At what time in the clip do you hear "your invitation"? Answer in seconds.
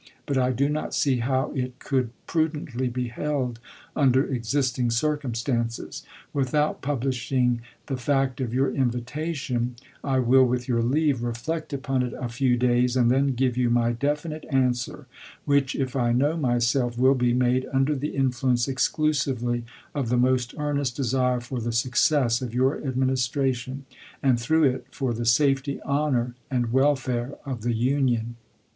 8.51-9.75